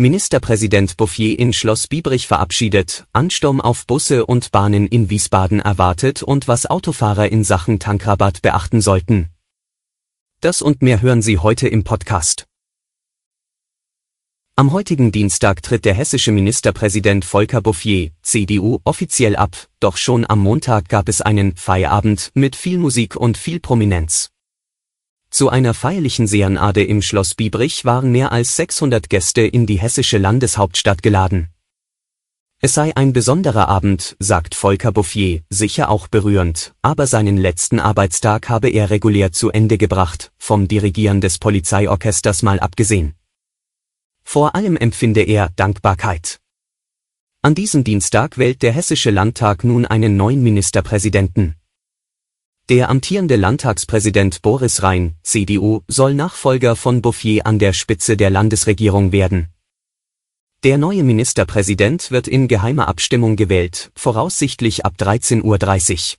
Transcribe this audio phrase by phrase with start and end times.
[0.00, 6.48] Ministerpräsident Bouffier in Schloss Biebrich verabschiedet, Ansturm auf Busse und Bahnen in Wiesbaden erwartet und
[6.48, 9.28] was Autofahrer in Sachen Tankrabatt beachten sollten.
[10.40, 12.46] Das und mehr hören Sie heute im Podcast.
[14.56, 20.38] Am heutigen Dienstag tritt der hessische Ministerpräsident Volker Bouffier, CDU, offiziell ab, doch schon am
[20.38, 24.30] Montag gab es einen Feierabend mit viel Musik und viel Prominenz.
[25.30, 30.18] Zu einer feierlichen Serenade im Schloss Biebrich waren mehr als 600 Gäste in die hessische
[30.18, 31.48] Landeshauptstadt geladen.
[32.60, 38.48] Es sei ein besonderer Abend, sagt Volker Bouffier, sicher auch berührend, aber seinen letzten Arbeitstag
[38.48, 43.14] habe er regulär zu Ende gebracht, vom Dirigieren des Polizeiorchesters mal abgesehen.
[44.24, 46.40] Vor allem empfinde er Dankbarkeit.
[47.40, 51.54] An diesem Dienstag wählt der Hessische Landtag nun einen neuen Ministerpräsidenten.
[52.70, 59.10] Der amtierende Landtagspräsident Boris Rhein, CDU, soll Nachfolger von Bouffier an der Spitze der Landesregierung
[59.10, 59.48] werden.
[60.62, 66.18] Der neue Ministerpräsident wird in geheimer Abstimmung gewählt, voraussichtlich ab 13.30 Uhr.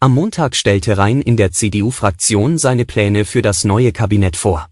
[0.00, 4.68] Am Montag stellte Rhein in der CDU-Fraktion seine Pläne für das neue Kabinett vor.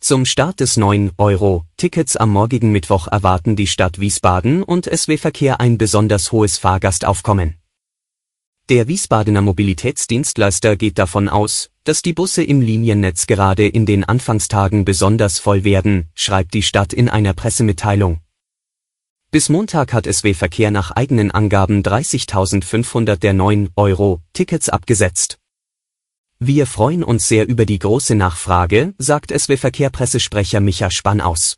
[0.00, 5.60] Zum Start des neuen Euro-Tickets am morgigen Mittwoch erwarten die Stadt Wiesbaden und SW Verkehr
[5.60, 7.54] ein besonders hohes Fahrgastaufkommen.
[8.68, 14.84] Der Wiesbadener Mobilitätsdienstleister geht davon aus, dass die Busse im Liniennetz gerade in den Anfangstagen
[14.84, 18.20] besonders voll werden, schreibt die Stadt in einer Pressemitteilung.
[19.30, 25.38] Bis Montag hat SW Verkehr nach eigenen Angaben 30.500 der 9 Euro Tickets abgesetzt.
[26.38, 31.56] Wir freuen uns sehr über die große Nachfrage, sagt SW Verkehr Pressesprecher Micha Spann aus.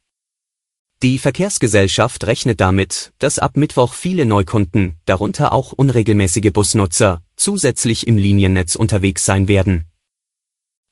[1.03, 8.19] Die Verkehrsgesellschaft rechnet damit, dass ab Mittwoch viele Neukunden, darunter auch unregelmäßige Busnutzer, zusätzlich im
[8.19, 9.87] Liniennetz unterwegs sein werden.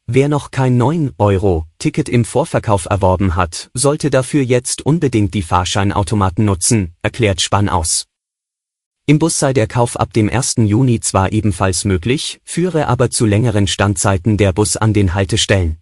[0.06, 6.94] Wer noch kein 9-Euro-Ticket im Vorverkauf erworben hat, sollte dafür jetzt unbedingt die Fahrscheinautomaten nutzen,
[7.02, 8.06] erklärt Spann aus.
[9.04, 10.54] Im Bus sei der Kauf ab dem 1.
[10.60, 15.76] Juni zwar ebenfalls möglich, führe aber zu längeren Standzeiten der Bus an den Haltestellen.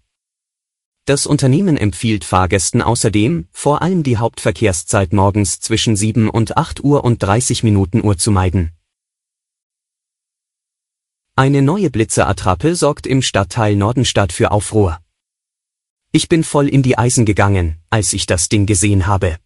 [1.07, 7.05] Das Unternehmen empfiehlt Fahrgästen außerdem, vor allem die Hauptverkehrszeit morgens zwischen 7 und 8 Uhr
[7.05, 8.73] und 30 Minuten Uhr zu meiden.
[11.37, 14.99] Eine neue Blitzerattrappe sorgt im Stadtteil Nordenstadt für Aufruhr.
[16.11, 19.39] Ich bin voll in die Eisen gegangen, als ich das Ding gesehen habe.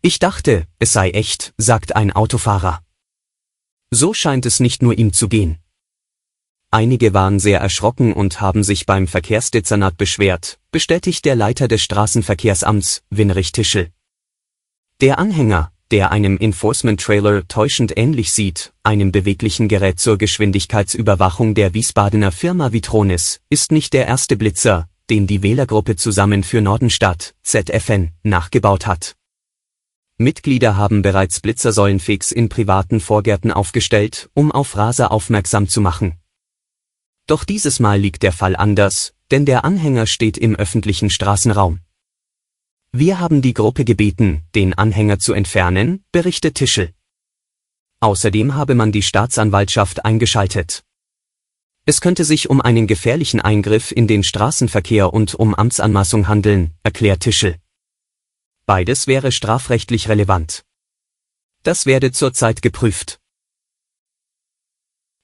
[0.00, 2.82] Ich dachte, es sei echt, sagt ein Autofahrer.
[3.90, 5.58] So scheint es nicht nur ihm zu gehen.
[6.76, 13.02] Einige waren sehr erschrocken und haben sich beim Verkehrsdezernat beschwert, bestätigt der Leiter des Straßenverkehrsamts,
[13.08, 13.88] Winrich Tischel.
[15.00, 22.30] Der Anhänger, der einem Enforcement-Trailer täuschend ähnlich sieht, einem beweglichen Gerät zur Geschwindigkeitsüberwachung der Wiesbadener
[22.30, 28.86] Firma Vitronis, ist nicht der erste Blitzer, den die Wählergruppe zusammen für Nordenstadt, ZFN, nachgebaut
[28.86, 29.16] hat.
[30.18, 36.20] Mitglieder haben bereits Blitzersäulenfix in privaten Vorgärten aufgestellt, um auf Raser aufmerksam zu machen.
[37.26, 41.80] Doch dieses Mal liegt der Fall anders, denn der Anhänger steht im öffentlichen Straßenraum.
[42.92, 46.94] Wir haben die Gruppe gebeten, den Anhänger zu entfernen, berichtet Tischel.
[48.00, 50.84] Außerdem habe man die Staatsanwaltschaft eingeschaltet.
[51.84, 57.20] Es könnte sich um einen gefährlichen Eingriff in den Straßenverkehr und um Amtsanmaßung handeln, erklärt
[57.20, 57.56] Tischel.
[58.66, 60.64] Beides wäre strafrechtlich relevant.
[61.62, 63.20] Das werde zurzeit geprüft.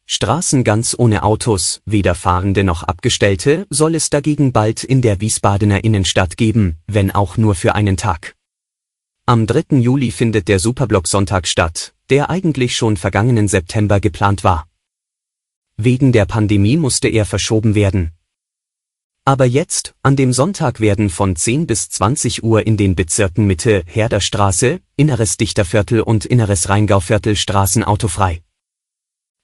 [0.07, 5.85] Straßen ganz ohne Autos, weder Fahrende noch Abgestellte, soll es dagegen bald in der Wiesbadener
[5.85, 8.35] Innenstadt geben, wenn auch nur für einen Tag.
[9.25, 9.77] Am 3.
[9.79, 14.67] Juli findet der Superblock-Sonntag statt, der eigentlich schon vergangenen September geplant war.
[15.77, 18.13] Wegen der Pandemie musste er verschoben werden.
[19.25, 23.85] Aber jetzt, an dem Sonntag werden von 10 bis 20 Uhr in den Bezirken Mitte,
[23.87, 28.43] Herderstraße, Inneres Dichterviertel und Inneres Rheingauviertel Straßen autofrei.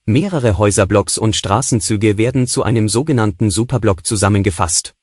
[0.08, 4.94] Mehrere Häuserblocks und Straßenzüge werden zu einem sogenannten Superblock zusammengefasst.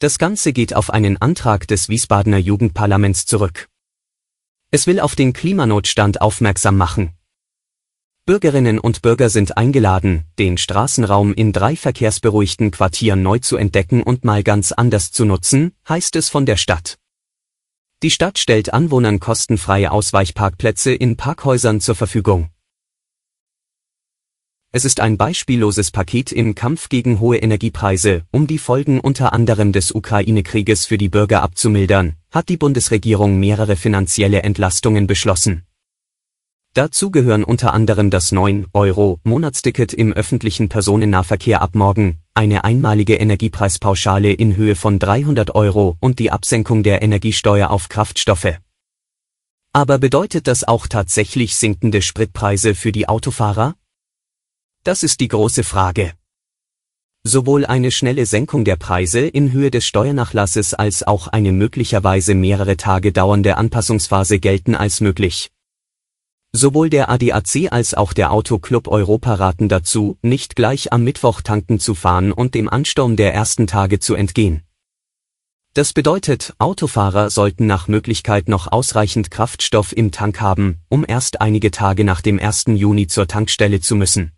[0.00, 3.70] Das Ganze geht auf einen Antrag des Wiesbadener Jugendparlaments zurück.
[4.70, 7.12] Es will auf den Klimanotstand aufmerksam machen.
[8.26, 14.26] Bürgerinnen und Bürger sind eingeladen, den Straßenraum in drei verkehrsberuhigten Quartieren neu zu entdecken und
[14.26, 16.98] mal ganz anders zu nutzen, heißt es von der Stadt.
[18.02, 22.50] Die Stadt stellt Anwohnern kostenfreie Ausweichparkplätze in Parkhäusern zur Verfügung.
[24.74, 29.70] Es ist ein beispielloses Paket im Kampf gegen hohe Energiepreise, um die Folgen unter anderem
[29.70, 35.66] des Ukraine-Krieges für die Bürger abzumildern, hat die Bundesregierung mehrere finanzielle Entlastungen beschlossen.
[36.72, 44.56] Dazu gehören unter anderem das 9-Euro-Monatsticket im öffentlichen Personennahverkehr ab morgen, eine einmalige Energiepreispauschale in
[44.56, 48.56] Höhe von 300 Euro und die Absenkung der Energiesteuer auf Kraftstoffe.
[49.74, 53.74] Aber bedeutet das auch tatsächlich sinkende Spritpreise für die Autofahrer?
[54.84, 56.12] Das ist die große Frage.
[57.22, 62.76] Sowohl eine schnelle Senkung der Preise in Höhe des Steuernachlasses als auch eine möglicherweise mehrere
[62.76, 65.52] Tage dauernde Anpassungsphase gelten als möglich.
[66.50, 71.78] Sowohl der ADAC als auch der Autoclub Europa raten dazu, nicht gleich am Mittwoch tanken
[71.78, 74.64] zu fahren und dem Ansturm der ersten Tage zu entgehen.
[75.74, 81.70] Das bedeutet, Autofahrer sollten nach Möglichkeit noch ausreichend Kraftstoff im Tank haben, um erst einige
[81.70, 82.64] Tage nach dem 1.
[82.66, 84.32] Juni zur Tankstelle zu müssen.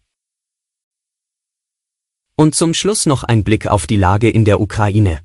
[2.37, 5.21] Und zum Schluss noch ein Blick auf die Lage in der Ukraine.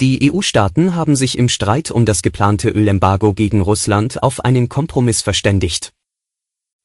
[0.00, 5.22] Die EU-Staaten haben sich im Streit um das geplante Ölembargo gegen Russland auf einen Kompromiss
[5.22, 5.92] verständigt.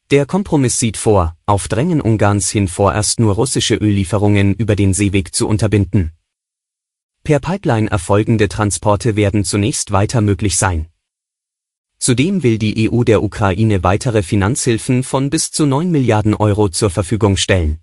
[0.10, 5.36] Der Kompromiss sieht vor, auf Drängen Ungarns hin vorerst nur russische Öllieferungen über den Seeweg
[5.36, 6.14] zu unterbinden.
[7.24, 10.88] Per Pipeline erfolgende Transporte werden zunächst weiter möglich sein.
[12.00, 16.90] Zudem will die EU der Ukraine weitere Finanzhilfen von bis zu 9 Milliarden Euro zur
[16.90, 17.83] Verfügung stellen.